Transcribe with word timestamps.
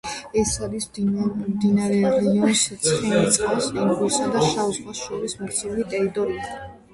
ეს 0.43 0.51
არის 0.67 0.85
მდინარე 1.09 1.99
რიონს, 2.15 2.63
ცხენისწყალს, 2.87 3.69
ენგურსა 3.83 4.31
და 4.37 4.43
შავ 4.47 4.73
ზღვას 4.79 5.03
შორის 5.11 5.37
მოქცეული 5.43 5.87
ტერიტორია. 5.95 6.59